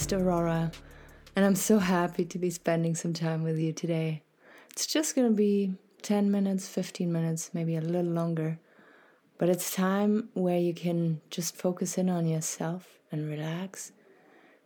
host, 0.00 0.14
Aurora, 0.14 0.72
and 1.36 1.44
I'm 1.44 1.54
so 1.54 1.78
happy 1.78 2.24
to 2.24 2.38
be 2.38 2.48
spending 2.48 2.94
some 2.94 3.12
time 3.12 3.42
with 3.42 3.58
you 3.58 3.70
today. 3.70 4.22
It's 4.70 4.86
just 4.86 5.14
gonna 5.14 5.30
be 5.30 5.74
10 6.00 6.30
minutes, 6.30 6.66
15 6.68 7.12
minutes, 7.12 7.50
maybe 7.52 7.76
a 7.76 7.82
little 7.82 8.10
longer, 8.10 8.58
but 9.36 9.50
it's 9.50 9.74
time 9.74 10.30
where 10.32 10.58
you 10.58 10.72
can 10.72 11.20
just 11.28 11.54
focus 11.54 11.98
in 11.98 12.08
on 12.08 12.26
yourself 12.26 12.98
and 13.12 13.28
relax, 13.28 13.92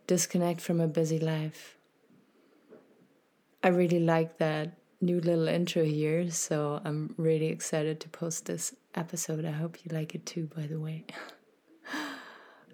disconnect 0.07 0.61
from 0.61 0.79
a 0.79 0.87
busy 0.87 1.19
life. 1.19 1.77
I 3.61 3.67
really 3.69 3.99
like 3.99 4.37
that 4.37 4.77
new 5.01 5.19
little 5.19 5.49
intro 5.49 5.83
here, 5.83 6.31
so 6.31 6.79
I'm 6.85 7.13
really 7.17 7.47
excited 7.47 7.99
to 7.99 8.07
post 8.07 8.45
this 8.45 8.73
episode. 8.93 9.43
I 9.43 9.51
hope 9.51 9.79
you 9.83 9.93
like 9.93 10.15
it 10.15 10.25
too, 10.25 10.49
by 10.55 10.65
the 10.65 10.79
way. 10.79 11.03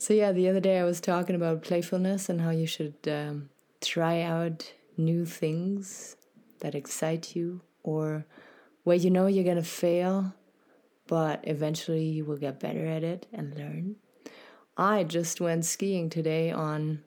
so, 0.02 0.16
yeah, 0.16 0.32
the 0.32 0.50
other 0.50 0.60
day 0.60 0.80
I 0.80 0.84
was 0.84 1.00
talking 1.00 1.36
about 1.36 1.62
playfulness 1.62 2.28
and 2.28 2.42
how 2.42 2.50
you 2.50 2.66
should 2.66 2.96
um, 3.08 3.50
try 3.82 4.22
out 4.22 4.74
new 4.98 5.28
things 5.28 6.16
that 6.62 6.74
excite 6.74 7.36
you 7.36 7.62
or 7.84 8.26
where 8.84 8.98
you 8.98 9.12
know 9.12 9.28
you're 9.28 9.44
gonna 9.44 9.62
fail, 9.62 10.34
but 11.06 11.44
eventually 11.44 12.06
you 12.06 12.26
will 12.26 12.38
get 12.38 12.60
better 12.60 12.84
at 12.88 13.04
it 13.04 13.28
and 13.32 13.56
learn. 13.56 13.98
I 14.76 15.04
just 15.04 15.40
went 15.40 15.66
skiing 15.66 16.10
today 16.10 16.50
on 16.50 17.04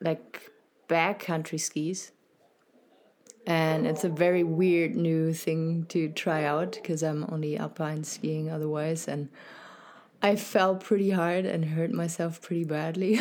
like 0.00 0.50
backcountry 0.88 1.60
skis 1.60 2.10
and 3.46 3.86
it's 3.86 4.02
a 4.02 4.08
very 4.08 4.42
weird 4.42 4.96
new 4.96 5.32
thing 5.32 5.86
to 5.90 6.08
try 6.08 6.42
out 6.42 6.72
because 6.72 7.02
I'm 7.04 7.26
only 7.30 7.56
alpine 7.56 8.02
skiing 8.04 8.50
otherwise, 8.50 9.08
and 9.08 9.28
I 10.22 10.36
fell 10.36 10.76
pretty 10.76 11.10
hard 11.10 11.44
and 11.44 11.64
hurt 11.64 11.90
myself 11.90 12.40
pretty 12.40 12.64
badly. 12.64 13.20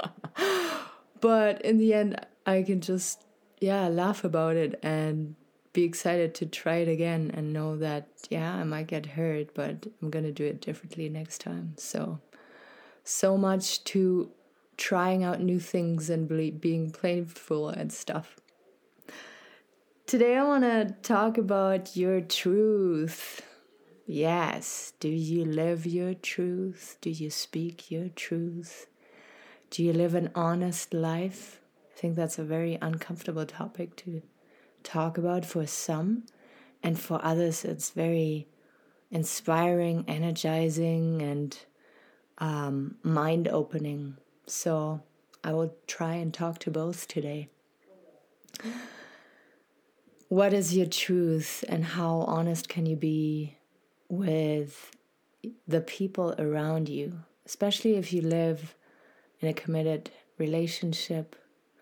but 1.20 1.62
in 1.62 1.78
the 1.78 1.94
end, 1.94 2.26
I 2.44 2.62
can 2.62 2.80
just 2.80 3.24
yeah 3.60 3.86
laugh 3.88 4.24
about 4.24 4.56
it 4.56 4.78
and 4.82 5.36
be 5.72 5.84
excited 5.84 6.34
to 6.34 6.46
try 6.46 6.76
it 6.76 6.88
again 6.88 7.30
and 7.32 7.52
know 7.52 7.76
that 7.76 8.08
yeah 8.28 8.54
I 8.54 8.64
might 8.64 8.88
get 8.88 9.06
hurt, 9.06 9.54
but 9.54 9.86
I'm 10.02 10.10
gonna 10.10 10.32
do 10.32 10.44
it 10.44 10.60
differently 10.60 11.08
next 11.08 11.42
time. 11.42 11.74
So 11.76 12.18
so 13.04 13.36
much 13.36 13.84
to 13.84 14.30
trying 14.76 15.22
out 15.22 15.40
new 15.40 15.60
things 15.60 16.10
and 16.10 16.26
being 16.60 16.90
playful 16.90 17.68
and 17.68 17.92
stuff. 17.92 18.36
Today 20.06 20.36
I 20.36 20.42
want 20.42 20.64
to 20.64 20.96
talk 21.02 21.38
about 21.38 21.96
your 21.96 22.20
truth. 22.20 23.42
Yes, 24.12 24.92
do 24.98 25.08
you 25.08 25.44
live 25.44 25.86
your 25.86 26.14
truth? 26.14 26.98
Do 27.00 27.10
you 27.10 27.30
speak 27.30 27.92
your 27.92 28.08
truth? 28.08 28.88
Do 29.70 29.84
you 29.84 29.92
live 29.92 30.16
an 30.16 30.32
honest 30.34 30.92
life? 30.92 31.60
I 31.94 32.00
think 32.00 32.16
that's 32.16 32.36
a 32.36 32.42
very 32.42 32.76
uncomfortable 32.82 33.46
topic 33.46 33.94
to 33.98 34.22
talk 34.82 35.16
about 35.16 35.44
for 35.44 35.64
some, 35.64 36.24
and 36.82 36.98
for 36.98 37.24
others, 37.24 37.64
it's 37.64 37.90
very 37.90 38.48
inspiring, 39.12 40.04
energizing, 40.08 41.22
and 41.22 41.56
um, 42.38 42.96
mind 43.04 43.46
opening. 43.46 44.16
So 44.44 45.04
I 45.44 45.52
will 45.52 45.72
try 45.86 46.14
and 46.14 46.34
talk 46.34 46.58
to 46.60 46.70
both 46.72 47.06
today 47.06 47.48
what 50.26 50.52
is 50.52 50.76
your 50.76 50.86
truth 50.86 51.64
and 51.68 51.84
how 51.84 52.20
honest 52.20 52.68
can 52.68 52.86
you 52.86 52.96
be 52.96 53.56
with 54.10 54.90
the 55.66 55.80
people 55.80 56.34
around 56.38 56.88
you, 56.88 57.20
especially 57.46 57.94
if 57.94 58.12
you 58.12 58.20
live 58.20 58.74
in 59.40 59.48
a 59.48 59.54
committed 59.54 60.10
relationship, 60.36 61.36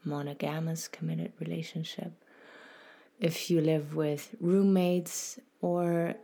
monogamous 0.05 0.87
committed 0.87 1.33
relationship, 1.41 2.13
if 3.19 3.51
you 3.51 3.61
live 3.61 3.97
with 3.97 4.35
roommates, 4.41 5.41
or 5.61 6.15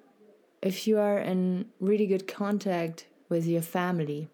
if 0.63 0.87
you 0.87 0.99
are 0.99 1.19
in 1.19 1.67
really 1.81 2.07
good 2.07 2.29
contact 2.29 3.07
with 3.29 3.47
your 3.47 3.63
family. 3.63 4.29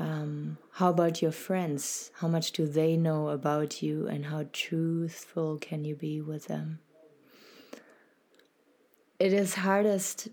Um, 0.00 0.58
how 0.72 0.90
about 0.90 1.22
your 1.22 1.32
friends? 1.32 2.10
How 2.16 2.28
much 2.28 2.52
do 2.52 2.66
they 2.66 2.96
know 2.96 3.28
about 3.28 3.82
you, 3.82 4.06
and 4.06 4.26
how 4.26 4.46
truthful 4.52 5.58
can 5.58 5.84
you 5.84 5.94
be 5.94 6.20
with 6.20 6.46
them? 6.46 6.80
It 9.18 9.32
is 9.32 9.56
hardest, 9.56 10.28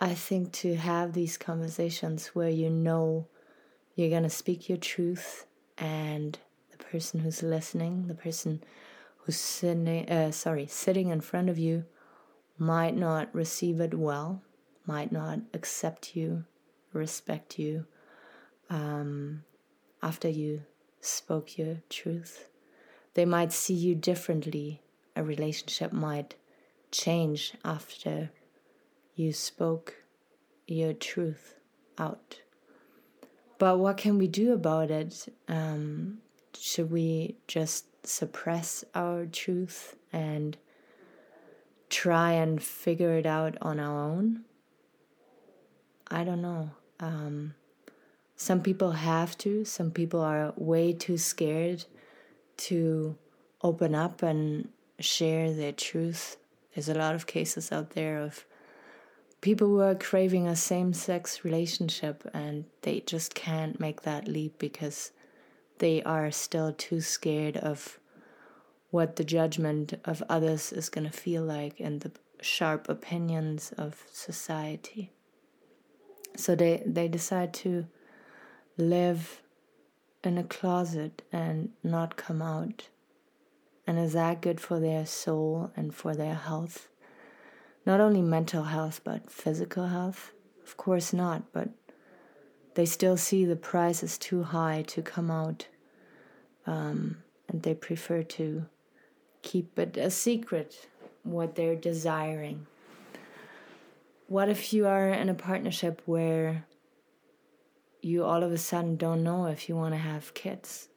I 0.00 0.14
think, 0.14 0.50
to 0.54 0.74
have 0.74 1.12
these 1.12 1.38
conversations 1.38 2.28
where 2.28 2.48
you 2.48 2.68
know 2.68 3.28
you're 3.94 4.10
going 4.10 4.24
to 4.24 4.30
speak 4.30 4.68
your 4.68 4.78
truth, 4.78 5.46
and 5.78 6.36
the 6.72 6.78
person 6.78 7.20
who's 7.20 7.44
listening, 7.44 8.08
the 8.08 8.14
person 8.16 8.64
who's 9.18 9.36
sitting, 9.36 10.10
uh, 10.10 10.32
sorry, 10.32 10.66
sitting 10.66 11.10
in 11.10 11.20
front 11.20 11.48
of 11.48 11.56
you, 11.56 11.84
might 12.58 12.96
not 12.96 13.32
receive 13.32 13.80
it 13.80 13.94
well, 13.94 14.42
might 14.86 15.12
not 15.12 15.38
accept 15.54 16.16
you, 16.16 16.44
respect 16.92 17.60
you 17.60 17.86
um, 18.70 19.44
after 20.02 20.28
you 20.28 20.62
spoke 21.00 21.56
your 21.56 21.76
truth. 21.88 22.48
They 23.14 23.24
might 23.24 23.52
see 23.52 23.74
you 23.74 23.94
differently. 23.94 24.82
A 25.14 25.22
relationship 25.22 25.92
might 25.92 26.34
change 26.90 27.54
after 27.64 28.30
you 29.14 29.32
spoke 29.32 29.94
your 30.66 30.92
truth 30.92 31.54
out. 31.98 32.40
But 33.58 33.78
what 33.78 33.96
can 33.98 34.16
we 34.18 34.26
do 34.26 34.52
about 34.52 34.90
it? 34.90 35.28
Um, 35.48 36.18
should 36.58 36.90
we 36.90 37.36
just 37.46 37.84
suppress 38.06 38.84
our 38.94 39.26
truth 39.26 39.96
and 40.12 40.56
try 41.90 42.32
and 42.32 42.62
figure 42.62 43.18
it 43.18 43.26
out 43.26 43.58
on 43.60 43.78
our 43.78 43.98
own? 43.98 44.44
I 46.10 46.24
don't 46.24 46.42
know. 46.42 46.70
Um, 46.98 47.54
some 48.36 48.62
people 48.62 48.92
have 48.92 49.36
to, 49.38 49.64
some 49.64 49.90
people 49.90 50.20
are 50.20 50.54
way 50.56 50.94
too 50.94 51.18
scared 51.18 51.84
to 52.56 53.16
open 53.62 53.94
up 53.94 54.22
and 54.22 54.68
share 54.98 55.52
their 55.52 55.72
truth. 55.72 56.36
There's 56.74 56.88
a 56.88 56.94
lot 56.94 57.14
of 57.14 57.26
cases 57.26 57.72
out 57.72 57.90
there 57.90 58.20
of 58.20 58.44
people 59.40 59.66
who 59.66 59.80
are 59.80 59.94
craving 59.94 60.46
a 60.46 60.56
same 60.56 60.92
sex 60.92 61.44
relationship 61.44 62.28
and 62.32 62.64
they 62.82 63.00
just 63.00 63.34
can't 63.34 63.80
make 63.80 64.02
that 64.02 64.28
leap 64.28 64.58
because 64.58 65.12
they 65.78 66.02
are 66.02 66.30
still 66.30 66.72
too 66.72 67.00
scared 67.00 67.56
of 67.56 67.98
what 68.90 69.16
the 69.16 69.24
judgment 69.24 69.94
of 70.04 70.22
others 70.28 70.72
is 70.72 70.88
going 70.88 71.08
to 71.08 71.16
feel 71.16 71.42
like 71.42 71.80
and 71.80 72.00
the 72.00 72.12
sharp 72.40 72.88
opinions 72.88 73.72
of 73.78 74.04
society. 74.12 75.10
So 76.36 76.54
they, 76.54 76.82
they 76.84 77.08
decide 77.08 77.54
to 77.54 77.86
live 78.76 79.42
in 80.22 80.38
a 80.38 80.44
closet 80.44 81.22
and 81.32 81.70
not 81.82 82.16
come 82.16 82.42
out? 82.42 82.88
And 83.90 83.98
is 83.98 84.12
that 84.12 84.40
good 84.40 84.60
for 84.60 84.78
their 84.78 85.04
soul 85.04 85.72
and 85.74 85.92
for 85.92 86.14
their 86.14 86.36
health? 86.36 86.86
Not 87.84 87.98
only 88.00 88.22
mental 88.22 88.62
health, 88.62 89.00
but 89.02 89.28
physical 89.28 89.88
health? 89.88 90.30
Of 90.64 90.76
course 90.76 91.12
not, 91.12 91.52
but 91.52 91.70
they 92.74 92.86
still 92.86 93.16
see 93.16 93.44
the 93.44 93.56
price 93.56 94.04
is 94.04 94.16
too 94.16 94.44
high 94.44 94.82
to 94.82 95.02
come 95.02 95.28
out. 95.28 95.66
Um, 96.68 97.16
and 97.48 97.64
they 97.64 97.74
prefer 97.74 98.22
to 98.22 98.66
keep 99.42 99.76
it 99.76 99.96
a 99.96 100.12
secret 100.12 100.86
what 101.24 101.56
they're 101.56 101.74
desiring. 101.74 102.68
What 104.28 104.48
if 104.48 104.72
you 104.72 104.86
are 104.86 105.08
in 105.08 105.28
a 105.28 105.34
partnership 105.34 106.00
where 106.06 106.64
you 108.02 108.22
all 108.22 108.44
of 108.44 108.52
a 108.52 108.58
sudden 108.58 108.96
don't 108.96 109.24
know 109.24 109.46
if 109.46 109.68
you 109.68 109.74
want 109.74 109.94
to 109.94 109.98
have 109.98 110.32
kids. 110.32 110.90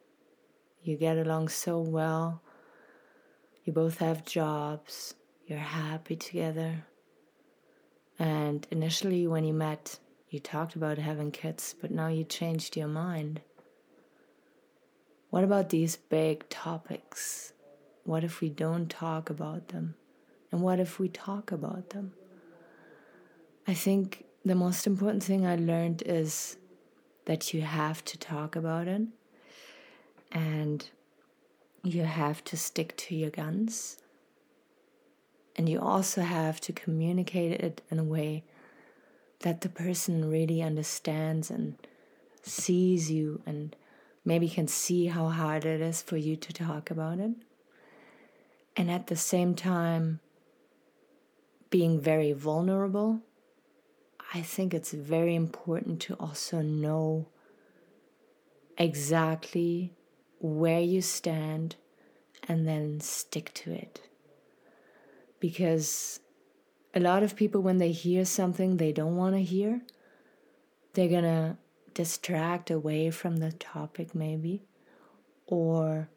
You 0.84 0.96
get 0.96 1.18
along 1.18 1.48
so 1.48 1.80
well. 1.80 2.44
You 3.64 3.74
both 3.74 4.00
have 4.00 4.26
jobs. 4.26 5.16
You're 5.48 5.60
happy 5.60 6.16
together. 6.16 6.86
And 8.20 8.68
initially, 8.72 9.28
when 9.28 9.44
you 9.46 9.54
met, 9.54 10.00
you 10.30 10.40
talked 10.40 10.76
about 10.76 10.98
having 10.98 11.32
kids, 11.32 11.76
but 11.80 11.92
now 11.92 12.08
you 12.08 12.24
changed 12.24 12.76
your 12.76 12.88
mind. 12.88 13.42
What 15.30 15.44
about 15.44 15.70
these 15.70 15.96
big 15.96 16.48
topics? 16.50 17.54
What 18.04 18.24
if 18.24 18.42
we 18.42 18.50
don't 18.50 18.90
talk 18.90 19.30
about 19.30 19.70
them? 19.70 19.96
And 20.52 20.62
what 20.62 20.80
if 20.80 21.00
we 21.00 21.08
talk 21.08 21.52
about 21.52 21.90
them? 21.92 22.14
I 23.68 23.74
think 23.74 24.26
the 24.44 24.56
most 24.56 24.86
important 24.86 25.24
thing 25.24 25.48
I 25.48 25.56
learned 25.56 26.04
is 26.06 26.58
that 27.26 27.54
you 27.54 27.62
have 27.62 28.04
to 28.06 28.18
talk 28.18 28.56
about 28.56 28.88
it 28.88 29.02
and 30.32 30.90
you 31.84 32.04
have 32.04 32.44
to 32.46 32.58
stick 32.58 32.96
to 32.98 33.16
your 33.16 33.30
guns. 33.30 33.98
And 35.56 35.70
you 35.70 35.80
also 35.80 36.22
have 36.22 36.60
to 36.62 36.74
communicate 36.74 37.60
it 37.62 37.82
in 37.92 38.00
a 38.00 38.04
way 38.04 38.44
that 39.42 39.62
the 39.62 39.70
person 39.70 40.30
really 40.30 40.62
understands 40.62 41.52
and 41.52 41.76
sees 42.42 43.12
you 43.12 43.42
and 43.46 43.76
maybe 44.26 44.50
can 44.50 44.68
see 44.68 45.08
how 45.08 45.28
hard 45.28 45.66
it 45.66 45.82
is 45.82 46.02
for 46.02 46.18
you 46.18 46.36
to 46.38 46.54
talk 46.54 46.90
about 46.90 47.20
it. 47.20 47.32
And 48.76 48.90
at 48.90 49.08
the 49.08 49.16
same 49.16 49.54
time, 49.54 50.22
being 51.70 52.00
very 52.00 52.32
vulnerable, 52.32 53.22
I 54.34 54.42
think 54.42 54.74
it's 54.74 54.94
very 54.94 55.36
important 55.36 56.00
to 56.04 56.16
also 56.16 56.62
know 56.62 57.28
exactly 58.78 59.94
where 60.44 60.82
you 60.82 61.02
stand 61.02 61.78
and 62.50 62.68
then 62.68 63.00
stick 63.00 63.54
to 63.54 63.72
it. 63.72 64.02
Because 65.40 66.20
a 66.94 67.00
lot 67.00 67.24
of 67.24 67.38
people, 67.38 67.62
when 67.62 67.78
they 67.78 67.92
hear 67.92 68.26
something 68.26 68.76
they 68.76 68.92
don't 68.92 69.16
want 69.16 69.36
to 69.36 69.42
hear, 69.42 69.82
they're 70.94 71.08
going 71.08 71.24
to 71.24 71.58
distract 71.94 72.70
away 72.70 73.10
from 73.10 73.38
the 73.38 73.54
topic, 73.54 74.14
maybe, 74.14 74.66
or 75.48 76.10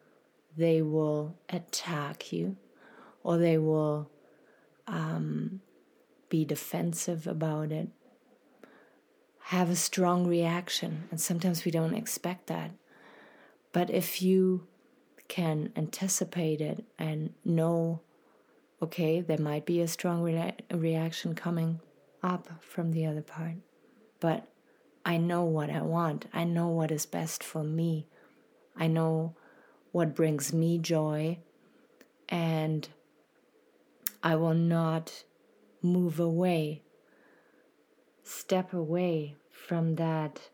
they 0.57 0.81
will 0.81 1.35
attack 1.47 2.33
you, 2.33 2.57
or 3.23 3.37
they 3.37 3.57
will 3.57 4.11
um, 4.87 5.61
be 6.27 6.43
defensive 6.43 7.27
about 7.27 7.71
it, 7.71 7.87
have 9.43 9.69
a 9.69 9.75
strong 9.75 10.27
reaction. 10.27 11.07
And 11.11 11.21
sometimes 11.21 11.63
we 11.63 11.71
don't 11.71 11.95
expect 11.95 12.47
that. 12.47 12.71
But 13.77 13.91
if 13.91 14.23
you 14.23 14.65
can 15.27 15.71
anticipate 15.75 16.61
it 16.61 16.83
and 16.97 17.35
know, 17.45 18.01
okay, 18.81 19.21
there 19.21 19.37
might 19.37 19.67
be 19.67 19.81
a 19.81 19.87
strong 19.87 20.23
re- 20.23 20.55
reaction 20.73 21.35
coming 21.35 21.79
up 22.23 22.49
from 22.59 22.91
the 22.91 23.05
other 23.05 23.21
part, 23.21 23.57
but 24.19 24.47
I 25.05 25.17
know 25.17 25.43
what 25.43 25.69
I 25.69 25.83
want. 25.83 26.25
I 26.33 26.43
know 26.43 26.69
what 26.69 26.89
is 26.89 27.05
best 27.05 27.43
for 27.43 27.63
me. 27.63 28.07
I 28.75 28.87
know 28.87 29.35
what 29.91 30.15
brings 30.15 30.51
me 30.51 30.79
joy, 30.79 31.37
and 32.27 32.89
I 34.23 34.37
will 34.37 34.55
not 34.55 35.23
move 35.83 36.19
away, 36.19 36.81
step 38.23 38.73
away 38.73 39.35
from 39.51 39.97
that 39.97 40.49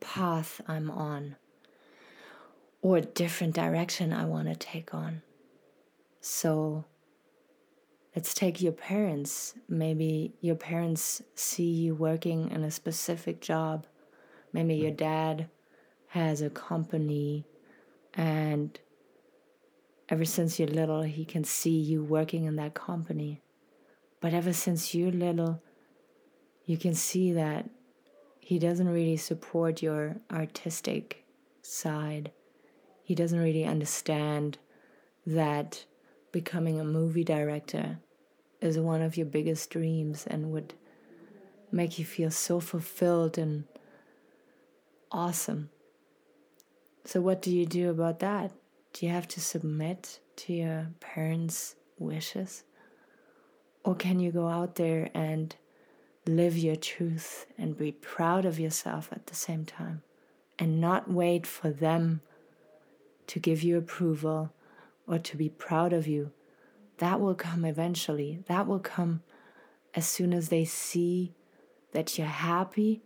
path 0.00 0.62
I'm 0.66 0.90
on 0.90 1.36
or 2.82 2.96
a 2.96 3.02
different 3.02 3.54
direction 3.54 4.12
I 4.12 4.26
want 4.26 4.48
to 4.48 4.56
take 4.56 4.92
on. 4.92 5.22
So 6.20 6.84
let's 8.14 8.34
take 8.34 8.60
your 8.60 8.72
parents. 8.72 9.54
Maybe 9.68 10.34
your 10.40 10.56
parents 10.56 11.22
see 11.36 11.70
you 11.70 11.94
working 11.94 12.50
in 12.50 12.64
a 12.64 12.70
specific 12.70 13.40
job. 13.40 13.86
Maybe 14.52 14.74
your 14.74 14.90
dad 14.90 15.48
has 16.08 16.42
a 16.42 16.50
company 16.50 17.46
and 18.14 18.78
ever 20.08 20.24
since 20.24 20.58
you're 20.58 20.68
little, 20.68 21.02
he 21.02 21.24
can 21.24 21.44
see 21.44 21.78
you 21.78 22.04
working 22.04 22.44
in 22.44 22.56
that 22.56 22.74
company. 22.74 23.40
But 24.20 24.34
ever 24.34 24.52
since 24.52 24.94
you're 24.94 25.10
little, 25.10 25.62
you 26.66 26.76
can 26.76 26.94
see 26.94 27.32
that 27.32 27.70
he 28.40 28.58
doesn't 28.58 28.88
really 28.88 29.16
support 29.16 29.82
your 29.82 30.16
artistic 30.30 31.24
side 31.62 32.32
he 33.02 33.14
doesn't 33.14 33.38
really 33.38 33.64
understand 33.64 34.58
that 35.26 35.84
becoming 36.30 36.80
a 36.80 36.84
movie 36.84 37.24
director 37.24 37.98
is 38.60 38.78
one 38.78 39.02
of 39.02 39.16
your 39.16 39.26
biggest 39.26 39.70
dreams 39.70 40.26
and 40.26 40.52
would 40.52 40.74
make 41.70 41.98
you 41.98 42.04
feel 42.04 42.30
so 42.30 42.60
fulfilled 42.60 43.36
and 43.38 43.64
awesome. 45.10 45.70
So, 47.04 47.20
what 47.20 47.42
do 47.42 47.50
you 47.50 47.66
do 47.66 47.90
about 47.90 48.20
that? 48.20 48.52
Do 48.92 49.06
you 49.06 49.12
have 49.12 49.26
to 49.28 49.40
submit 49.40 50.20
to 50.36 50.52
your 50.52 50.88
parents' 51.00 51.74
wishes? 51.98 52.62
Or 53.84 53.96
can 53.96 54.20
you 54.20 54.30
go 54.30 54.48
out 54.48 54.76
there 54.76 55.10
and 55.12 55.54
live 56.26 56.56
your 56.56 56.76
truth 56.76 57.46
and 57.58 57.76
be 57.76 57.90
proud 57.90 58.44
of 58.44 58.60
yourself 58.60 59.08
at 59.10 59.26
the 59.26 59.34
same 59.34 59.64
time 59.64 60.02
and 60.58 60.80
not 60.80 61.10
wait 61.10 61.46
for 61.46 61.70
them 61.70 62.20
to 63.28 63.38
give 63.38 63.62
you 63.62 63.76
approval 63.76 64.52
or 65.06 65.18
to 65.18 65.36
be 65.36 65.48
proud 65.48 65.92
of 65.92 66.06
you. 66.06 66.32
That 66.98 67.20
will 67.20 67.34
come 67.34 67.64
eventually. 67.64 68.42
That 68.46 68.66
will 68.66 68.78
come 68.78 69.22
as 69.94 70.06
soon 70.06 70.32
as 70.32 70.48
they 70.48 70.64
see 70.64 71.34
that 71.92 72.16
you're 72.16 72.26
happy 72.26 73.02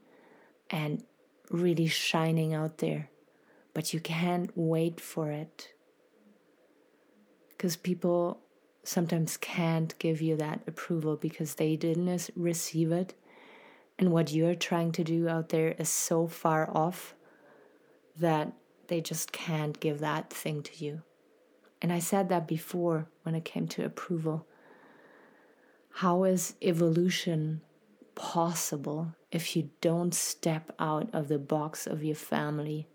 and 0.71 1.03
really 1.51 1.87
shining 1.87 2.55
out 2.55 2.79
there. 2.79 3.11
But 3.75 3.93
you 3.93 4.01
can't 4.01 4.51
wait 4.55 5.01
for 5.01 5.31
it. 5.31 5.73
Because 7.49 7.77
people 7.77 8.41
sometimes 8.85 9.37
can't 9.37 9.99
give 9.99 10.21
you 10.21 10.37
that 10.37 10.61
approval 10.67 11.17
because 11.17 11.55
they 11.55 11.77
didn't 11.77 12.31
receive 12.37 12.93
it. 12.93 13.15
And 13.99 14.13
what 14.13 14.33
you're 14.33 14.55
trying 14.55 14.93
to 14.93 15.05
do 15.05 15.29
out 15.29 15.49
there 15.49 15.75
is 15.79 15.89
so 15.89 16.27
far 16.27 16.71
off 16.77 17.15
that 18.19 18.53
they 18.88 19.00
just 19.00 19.33
can't 19.33 19.79
give 19.81 20.00
that 20.00 20.31
thing 20.31 20.62
to 20.62 20.85
you. 20.85 21.03
And 21.83 21.93
I 21.93 21.99
said 21.99 22.29
that 22.29 22.49
before 22.49 23.06
when 23.23 23.35
it 23.35 23.44
came 23.44 23.69
to 23.69 23.85
approval. 23.85 24.47
How 25.91 26.25
is 26.25 26.55
evolution 26.61 27.61
possible 28.15 29.15
if 29.31 29.56
you 29.56 29.71
don't 29.81 30.15
step 30.15 30.73
out 30.79 31.09
of 31.12 31.29
the 31.29 31.38
box 31.38 31.87
of 31.87 32.03
your 32.03 32.17
family? 32.17 32.87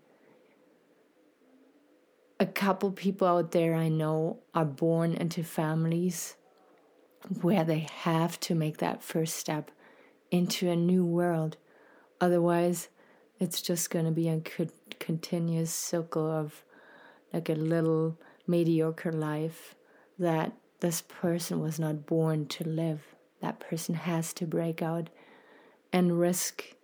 A 2.38 2.46
couple 2.46 2.90
people 2.90 3.28
out 3.28 3.52
there 3.52 3.74
I 3.74 3.88
know 3.88 4.40
are 4.54 4.64
born 4.64 5.14
into 5.14 5.44
families 5.44 6.36
where 7.40 7.64
they 7.64 7.86
have 7.92 8.38
to 8.40 8.54
make 8.54 8.78
that 8.78 9.02
first 9.02 9.36
step 9.36 9.70
into 10.30 10.68
a 10.68 10.76
new 10.76 11.04
world. 11.04 11.56
Otherwise, 12.20 12.88
it's 13.42 13.60
just 13.60 13.90
going 13.90 14.04
to 14.04 14.12
be 14.12 14.28
a 14.28 14.40
continuous 15.00 15.74
circle 15.74 16.30
of 16.30 16.62
like 17.32 17.48
a 17.48 17.54
little 17.54 18.16
mediocre 18.46 19.10
life 19.10 19.74
that 20.16 20.52
this 20.78 21.02
person 21.02 21.58
was 21.58 21.76
not 21.76 22.06
born 22.06 22.46
to 22.46 22.62
live. 22.62 23.02
That 23.40 23.58
person 23.58 23.96
has 23.96 24.32
to 24.34 24.46
break 24.46 24.80
out 24.80 25.10
and 25.92 26.20
risk 26.20 26.76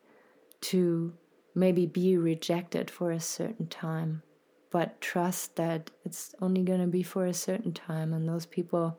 to 0.63 1.13
maybe 1.55 1.87
be 1.87 2.17
rejected 2.17 2.91
for 2.91 3.13
a 3.13 3.21
certain 3.21 3.69
time, 3.69 4.25
but 4.73 5.01
trust 5.01 5.55
that 5.55 5.93
it's 6.05 6.35
only 6.43 6.65
going 6.65 6.81
to 6.81 6.89
be 6.89 7.05
for 7.05 7.25
a 7.25 7.33
certain 7.35 7.73
time, 7.73 8.13
and 8.13 8.29
those 8.29 8.47
people 8.47 8.99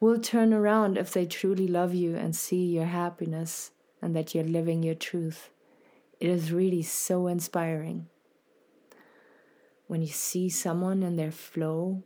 will 0.00 0.18
turn 0.18 0.54
around 0.54 0.96
if 0.96 1.12
they 1.12 1.26
truly 1.26 1.68
love 1.68 1.92
you 1.94 2.16
and 2.16 2.34
see 2.34 2.64
your 2.64 2.86
happiness 2.86 3.70
and 4.00 4.16
that 4.16 4.34
you're 4.34 4.44
living 4.44 4.82
your 4.82 4.94
truth. 4.94 5.50
It 6.20 6.28
is 6.28 6.52
really 6.52 6.82
so 6.82 7.26
inspiring 7.26 8.08
when 9.86 10.00
you 10.00 10.08
see 10.08 10.48
someone 10.48 11.02
in 11.02 11.16
their 11.16 11.30
flow, 11.30 12.02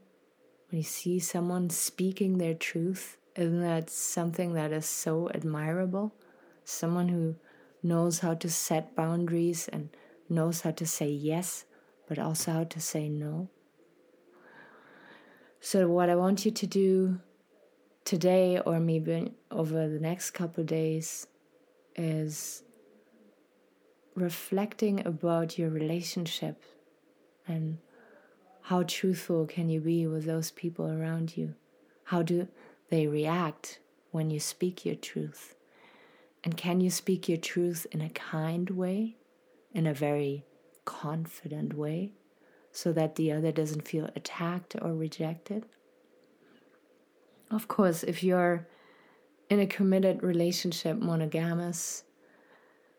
when 0.71 0.79
you 0.79 0.83
see 0.83 1.19
someone 1.19 1.71
speaking 1.71 2.39
their 2.39 2.55
truth, 2.55 3.17
isn't 3.37 3.61
that 3.61 3.89
something 3.89 4.55
that 4.55 4.73
is 4.73 4.87
so 4.87 5.31
admirable? 5.35 6.15
Someone 6.65 7.09
who 7.09 7.37
knows 7.83 8.19
how 8.19 8.35
to 8.35 8.51
set 8.51 8.97
boundaries 8.97 9.69
and 9.69 9.91
knows 10.29 10.63
how 10.63 10.73
to 10.73 10.87
say 10.87 11.09
yes, 11.09 11.65
but 12.09 12.19
also 12.19 12.53
how 12.53 12.65
to 12.65 12.81
say 12.81 13.09
no. 13.09 13.49
So, 15.61 15.89
what 15.89 16.11
I 16.11 16.17
want 16.17 16.45
you 16.45 16.51
to 16.51 16.67
do 16.67 17.21
today, 18.05 18.61
or 18.65 18.81
maybe 18.81 19.35
over 19.51 19.89
the 19.89 20.01
next 20.01 20.31
couple 20.33 20.65
days, 20.65 21.27
is 21.97 22.63
reflecting 24.19 25.07
about 25.07 25.59
your 25.59 25.71
relationship 25.71 26.63
and 27.47 27.79
how 28.63 28.83
truthful 28.83 29.47
can 29.47 29.69
you 29.69 29.81
be 29.81 30.07
with 30.07 30.25
those 30.25 30.51
people 30.51 30.87
around 30.91 31.37
you? 31.37 31.55
How 32.05 32.23
do 32.23 32.49
they 32.91 33.07
react 33.07 33.81
when 34.11 34.31
you 34.31 34.41
speak 34.41 34.85
your 34.85 34.95
truth? 34.95 35.55
And 36.45 36.57
can 36.57 36.81
you 36.81 36.91
speak 36.91 37.29
your 37.29 37.39
truth 37.39 37.87
in 37.91 38.01
a 38.01 38.11
kind 38.11 38.71
way, 38.71 39.17
in 39.73 39.87
a 39.87 39.95
very 39.95 40.45
confident 40.85 41.75
way, 41.75 42.13
so 42.73 42.93
that 42.93 43.17
the 43.17 43.33
other 43.33 43.53
doesn't 43.53 43.89
feel 43.89 44.11
attacked 44.15 44.77
or 44.81 44.95
rejected? 44.95 45.67
Of 47.51 47.69
course, 47.69 48.03
if 48.03 48.23
you're 48.23 48.67
in 49.49 49.61
a 49.61 49.67
committed 49.67 50.23
relationship, 50.23 50.99
monogamous, 50.99 52.05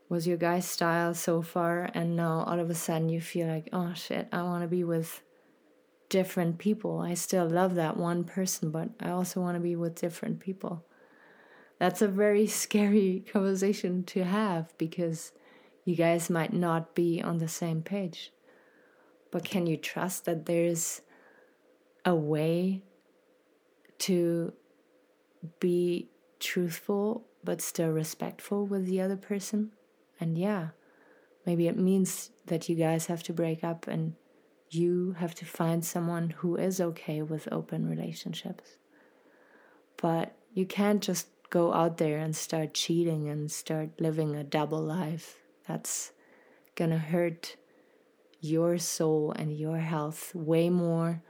was 0.09 0.27
your 0.27 0.37
guy's 0.37 0.67
style 0.67 1.13
so 1.13 1.41
far 1.41 1.89
and 1.93 2.15
now 2.15 2.43
all 2.47 2.59
of 2.59 2.69
a 2.69 2.75
sudden 2.75 3.09
you 3.09 3.21
feel 3.21 3.47
like 3.47 3.69
oh 3.71 3.93
shit 3.93 4.27
i 4.31 4.41
want 4.41 4.63
to 4.63 4.67
be 4.67 4.83
with 4.83 5.21
different 6.09 6.57
people 6.57 6.99
i 6.99 7.13
still 7.13 7.47
love 7.47 7.75
that 7.75 7.95
one 7.95 8.23
person 8.23 8.71
but 8.71 8.89
i 8.99 9.09
also 9.09 9.39
want 9.39 9.55
to 9.55 9.61
be 9.61 9.75
with 9.75 9.93
different 9.95 10.39
people 10.39 10.83
that's 11.79 12.01
a 12.01 12.07
very 12.07 12.45
scary 12.63 13.23
conversation 13.31 14.03
to 14.03 14.23
have 14.23 14.77
because 14.77 15.31
you 15.85 15.95
guys 15.95 16.29
might 16.29 16.53
not 16.53 16.93
be 16.93 17.21
on 17.21 17.39
the 17.39 17.47
same 17.47 17.81
page. 17.81 18.31
But 19.31 19.43
can 19.43 19.65
you 19.65 19.77
trust 19.77 20.25
that 20.25 20.45
there's 20.45 21.01
a 22.05 22.13
way 22.13 22.83
to 23.99 24.53
be 25.59 26.09
truthful 26.39 27.25
but 27.43 27.61
still 27.61 27.89
respectful 27.89 28.65
with 28.65 28.85
the 28.85 29.01
other 29.01 29.17
person? 29.17 29.71
And 30.19 30.37
yeah, 30.37 30.69
maybe 31.45 31.67
it 31.67 31.77
means 31.77 32.31
that 32.47 32.67
you 32.69 32.75
guys 32.75 33.07
have 33.07 33.23
to 33.23 33.33
break 33.33 33.63
up 33.63 33.87
and 33.87 34.15
you 34.69 35.15
have 35.19 35.33
to 35.35 35.45
find 35.45 35.83
someone 35.83 36.29
who 36.29 36.55
is 36.55 36.79
okay 36.79 37.21
with 37.21 37.47
open 37.51 37.89
relationships. 37.89 38.77
But 39.97 40.35
you 40.53 40.65
can't 40.65 41.01
just 41.01 41.27
go 41.49 41.73
out 41.73 41.97
there 41.97 42.19
and 42.19 42.35
start 42.35 42.73
cheating 42.73 43.27
and 43.27 43.51
start 43.51 43.99
living 43.99 44.35
a 44.35 44.43
double 44.43 44.81
life. 44.81 45.37
That's 45.67 46.11
gonna 46.75 46.99
hurt 46.99 47.55
your 48.39 48.77
soul 48.77 49.33
and 49.35 49.57
your 49.57 49.79
health 49.79 50.33
way 50.33 50.69
more 50.69 51.21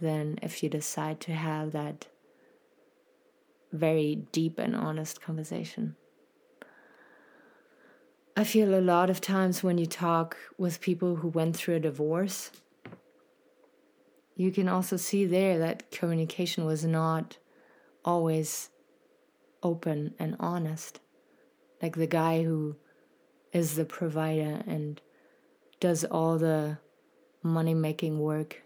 than 0.00 0.38
if 0.42 0.62
you 0.62 0.68
decide 0.68 1.20
to 1.20 1.32
have 1.32 1.72
that 1.72 2.08
very 3.72 4.26
deep 4.32 4.58
and 4.58 4.74
honest 4.74 5.20
conversation. 5.20 5.96
I 8.38 8.44
feel 8.44 8.72
a 8.72 8.80
lot 8.80 9.10
of 9.10 9.20
times 9.20 9.64
when 9.64 9.78
you 9.78 9.86
talk 9.86 10.36
with 10.56 10.80
people 10.80 11.16
who 11.16 11.26
went 11.26 11.56
through 11.56 11.74
a 11.74 11.80
divorce, 11.80 12.52
you 14.36 14.52
can 14.52 14.68
also 14.68 14.96
see 14.96 15.26
there 15.26 15.58
that 15.58 15.90
communication 15.90 16.64
was 16.64 16.84
not 16.84 17.38
always 18.04 18.70
open 19.60 20.14
and 20.20 20.36
honest. 20.38 21.00
Like 21.82 21.96
the 21.96 22.06
guy 22.06 22.44
who 22.44 22.76
is 23.52 23.74
the 23.74 23.84
provider 23.84 24.62
and 24.68 25.00
does 25.80 26.04
all 26.04 26.38
the 26.38 26.78
money 27.42 27.74
making 27.74 28.20
work. 28.20 28.62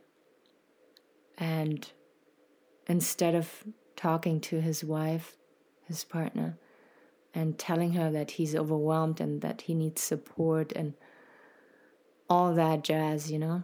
And 1.39 1.91
instead 2.87 3.35
of 3.35 3.65
talking 3.97 4.39
to 4.43 4.61
his 4.61 4.85
wife, 4.85 5.39
his 5.89 6.05
partner, 6.05 6.59
and 7.35 7.59
telling 7.59 7.95
her 7.95 8.11
that 8.11 8.33
he's 8.33 8.55
overwhelmed 8.55 9.21
and 9.21 9.41
that 9.41 9.63
he 9.63 9.75
needs 9.75 10.03
support 10.03 10.73
and 10.73 10.95
all 12.29 12.55
that 12.55 12.85
jazz, 12.85 13.31
you 13.31 13.39
know. 13.39 13.63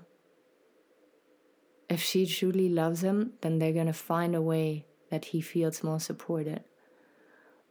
If 1.89 2.03
she 2.03 2.27
truly 2.27 2.69
loves 2.69 3.03
him, 3.03 3.33
then 3.41 3.59
they're 3.59 3.73
gonna 3.73 3.93
find 3.93 4.35
a 4.35 4.43
way 4.43 4.87
that 5.11 5.27
he 5.27 5.41
feels 5.41 5.83
more 5.83 6.01
supported. 6.01 6.65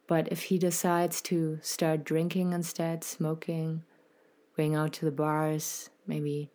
But 0.08 0.32
if 0.32 0.44
he 0.44 0.58
decides 0.58 1.22
to 1.24 1.60
start 1.62 2.04
drinking 2.04 2.54
instead, 2.54 3.04
smoking, 3.04 3.84
going 4.56 4.74
out 4.74 4.94
to 4.94 5.06
the 5.06 5.12
bars, 5.12 5.90
maybe 6.08 6.50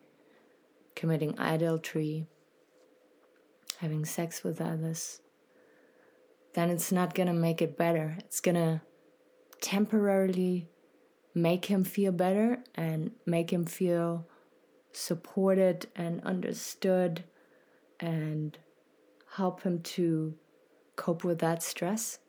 committing 0.95 1.37
adultery, 1.39 2.27
having 3.77 4.05
sex 4.05 4.43
with 4.43 4.59
others, 4.59 5.21
then 6.53 6.69
it's 6.69 6.91
not 6.91 7.15
gonna 7.15 7.33
make 7.33 7.61
it 7.61 7.77
better. 7.77 8.17
It's 8.19 8.41
gonna 8.41 8.81
temporarily 9.63 10.67
make 11.33 11.65
him 11.65 11.83
feel 11.85 12.11
better 12.11 12.59
and 12.75 13.11
make 13.25 13.51
him 13.51 13.65
feel 13.65 14.27
supported 14.91 15.87
and 15.95 16.21
understood 16.23 17.23
and 17.99 18.57
help 19.35 19.63
him 19.63 19.81
to 19.81 20.35
cope 20.97 21.23
with 21.23 21.39
that 21.39 21.63
stress. 21.63 22.19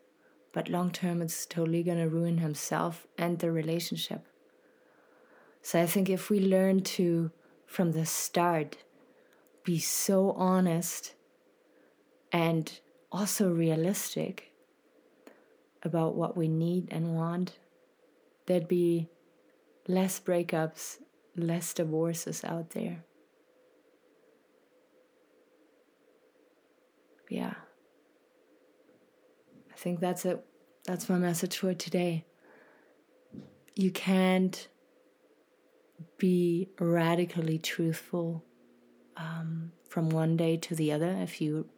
But 0.53 0.69
long 0.69 0.93
term, 0.93 1.21
it's 1.21 1.45
totally 1.45 1.83
gonna 1.83 2.09
ruin 2.09 2.39
himself 2.39 3.07
and 3.19 3.41
the 3.41 3.51
relationship. 3.51 4.27
So 5.61 5.83
I 5.83 5.87
think 5.87 6.09
if 6.09 6.31
we 6.31 6.39
learn 6.39 6.83
to, 6.83 7.33
from 7.67 7.93
the 7.93 8.07
start, 8.07 8.77
be 9.65 9.81
so 9.81 10.31
honest 10.33 11.15
and 12.31 12.81
also 13.11 13.51
realistic 13.51 14.54
about 15.85 16.15
what 16.15 16.37
we 16.37 16.49
need 16.49 16.89
and 16.91 17.15
want, 17.15 17.59
there'd 18.47 18.69
be 18.69 19.09
less 19.87 20.19
breakups, 20.19 20.99
less 21.37 21.75
divorces 21.75 22.43
out 22.45 22.71
there. 22.71 23.05
Yeah. 27.29 27.55
I 29.73 29.77
think 29.77 30.01
that's 30.01 30.25
it. 30.25 30.45
That's 30.85 31.09
my 31.09 31.19
message 31.19 31.59
for 31.59 31.75
today. 31.75 32.25
You 33.75 33.91
can't 33.91 34.69
be 36.19 36.69
radically 36.79 37.59
truthful 37.59 38.45
um, 39.17 39.73
from 39.89 40.09
one 40.11 40.37
day 40.37 40.57
to 40.57 40.75
the 40.75 40.93
other 40.93 41.17
if 41.21 41.41
you 41.41 41.69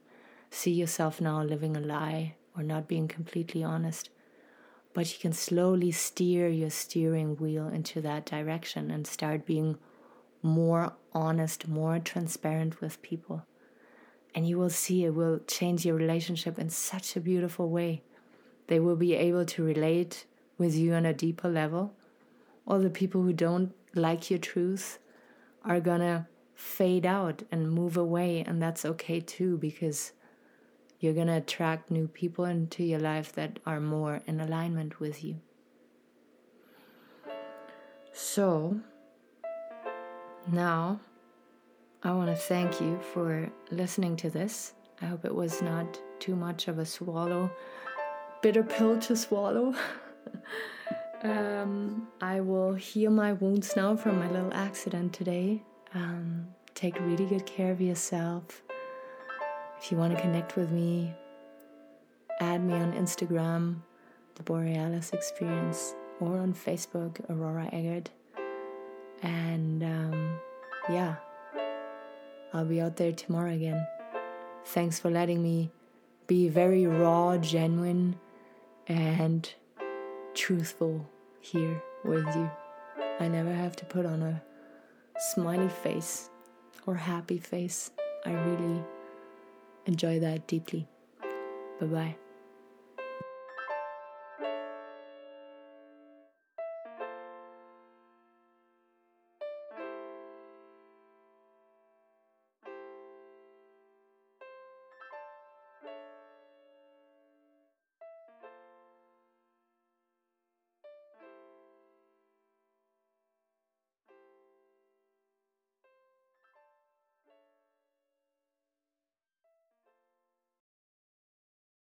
see 0.49 0.71
yourself 0.71 1.19
now 1.19 1.43
living 1.43 1.75
a 1.75 1.79
lie 1.79 2.36
or 2.57 2.63
not 2.63 2.87
being 2.87 3.07
completely 3.07 3.63
honest. 3.63 4.09
But 4.93 5.13
you 5.13 5.19
can 5.19 5.33
slowly 5.33 5.91
steer 5.91 6.47
your 6.49 6.71
steering 6.71 7.37
wheel 7.37 7.67
into 7.67 8.01
that 8.01 8.25
direction 8.25 8.89
and 8.89 9.05
start 9.05 9.45
being 9.45 9.77
more 10.41 10.93
honest, 11.13 11.67
more 11.67 11.99
transparent 11.99 12.81
with 12.81 13.01
people. 13.01 13.45
And 14.33 14.47
you 14.47 14.57
will 14.57 14.69
see 14.69 15.03
it 15.03 15.13
will 15.13 15.39
change 15.47 15.85
your 15.85 15.95
relationship 15.95 16.57
in 16.57 16.69
such 16.69 17.15
a 17.15 17.21
beautiful 17.21 17.69
way. 17.69 18.01
They 18.67 18.79
will 18.79 18.95
be 18.95 19.13
able 19.13 19.45
to 19.45 19.63
relate 19.63 20.25
with 20.57 20.75
you 20.75 20.93
on 20.93 21.05
a 21.05 21.13
deeper 21.13 21.49
level. 21.49 21.93
All 22.67 22.79
the 22.79 22.89
people 22.89 23.21
who 23.21 23.33
don't 23.33 23.73
like 23.95 24.29
your 24.29 24.39
truth 24.39 24.99
are 25.63 25.79
gonna 25.79 26.27
fade 26.53 27.05
out 27.05 27.43
and 27.51 27.71
move 27.71 27.97
away, 27.97 28.43
and 28.45 28.61
that's 28.61 28.83
okay 28.85 29.19
too 29.19 29.57
because 29.57 30.11
you're 30.99 31.13
gonna 31.13 31.37
attract 31.37 31.91
new 31.91 32.07
people 32.07 32.45
into 32.45 32.83
your 32.83 32.99
life 32.99 33.31
that 33.33 33.59
are 33.65 33.79
more 33.79 34.21
in 34.25 34.39
alignment 34.39 34.99
with 34.99 35.23
you. 35.23 35.39
So, 38.13 38.79
now 40.51 40.99
I 42.03 42.11
want 42.13 42.29
to 42.29 42.35
thank 42.35 42.79
you 42.79 42.99
for 43.13 43.51
listening 43.69 44.15
to 44.17 44.29
this. 44.29 44.73
I 45.01 45.05
hope 45.05 45.25
it 45.25 45.35
was 45.35 45.61
not 45.61 46.01
too 46.19 46.35
much 46.35 46.67
of 46.67 46.79
a 46.79 46.85
swallow, 46.85 47.51
bitter 48.41 48.63
pill 48.63 48.99
to 48.99 49.15
swallow. 49.15 49.75
Um, 51.23 52.07
I 52.21 52.41
will 52.41 52.75
heal 52.75 53.09
my 53.09 53.33
wounds 53.33 53.75
now 53.75 53.95
from 53.95 54.19
my 54.19 54.29
little 54.29 54.53
accident 54.53 55.13
today. 55.13 55.63
Um, 55.95 56.47
take 56.75 56.99
really 56.99 57.25
good 57.25 57.45
care 57.45 57.71
of 57.71 57.81
yourself. 57.81 58.61
If 59.79 59.91
you 59.91 59.97
want 59.97 60.15
to 60.15 60.21
connect 60.21 60.55
with 60.55 60.71
me, 60.71 61.13
add 62.39 62.63
me 62.63 62.73
on 62.73 62.93
Instagram, 62.93 63.77
The 64.35 64.43
Borealis 64.43 65.11
Experience, 65.11 65.93
or 66.19 66.37
on 66.39 66.53
Facebook, 66.53 67.19
Aurora 67.29 67.69
Eggert. 67.71 68.09
And 69.21 69.83
um, 69.83 70.39
yeah, 70.89 71.15
I'll 72.53 72.65
be 72.65 72.81
out 72.81 72.95
there 72.95 73.11
tomorrow 73.11 73.51
again. 73.51 73.85
Thanks 74.65 74.99
for 74.99 75.09
letting 75.09 75.41
me 75.41 75.69
be 76.25 76.49
very 76.49 76.85
raw, 76.85 77.37
genuine, 77.37 78.19
and 78.87 79.49
truthful 80.33 81.07
here 81.39 81.81
with 82.03 82.25
you. 82.35 82.49
I 83.19 83.27
never 83.27 83.53
have 83.53 83.75
to 83.77 83.85
put 83.85 84.05
on 84.05 84.21
a 84.21 84.41
smiley 85.33 85.69
face 85.69 86.29
or 86.85 86.95
happy 86.95 87.37
face. 87.37 87.91
I 88.25 88.31
really 88.31 88.83
enjoy 89.87 90.19
that 90.19 90.47
deeply. 90.47 90.87
Bye 91.79 91.87
bye. 91.87 92.26